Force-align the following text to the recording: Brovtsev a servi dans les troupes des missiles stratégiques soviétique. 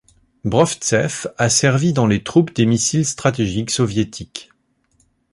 Brovtsev 0.45 1.27
a 1.37 1.47
servi 1.47 1.93
dans 1.93 2.07
les 2.07 2.23
troupes 2.23 2.55
des 2.55 2.65
missiles 2.65 3.05
stratégiques 3.05 3.69
soviétique. 3.69 4.49